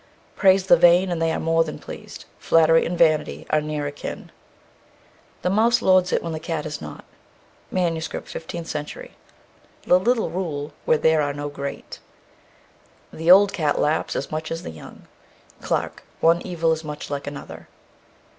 _Praise 0.35 0.65
the 0.65 0.77
vain 0.77 1.11
and 1.11 1.21
they 1.21 1.31
are 1.31 1.39
more 1.39 1.63
than 1.63 1.77
pleased. 1.77 2.25
Flattery 2.39 2.87
and 2.87 2.97
vanity 2.97 3.45
are 3.51 3.61
near 3.61 3.85
akin. 3.85 4.31
The 5.43 5.49
mouse 5.51 5.79
lords 5.79 6.11
it 6.11 6.23
where 6.23 6.31
the 6.31 6.39
cat 6.39 6.65
is 6.65 6.81
not. 6.81 7.05
MS., 7.69 8.07
15th 8.07 8.65
century. 8.65 9.11
The 9.83 9.99
little 9.99 10.31
rule, 10.31 10.73
where 10.85 10.97
there 10.97 11.21
are 11.21 11.33
no 11.35 11.49
great. 11.49 11.99
The 13.13 13.29
old 13.29 13.53
cat 13.53 13.77
laps 13.77 14.15
as 14.15 14.31
much 14.31 14.49
as 14.49 14.63
the 14.63 14.71
young. 14.71 15.05
CLARKE. 15.61 16.01
One 16.19 16.41
evil 16.41 16.71
is 16.71 16.83
much 16.83 17.11
like 17.11 17.27
another. 17.27 17.67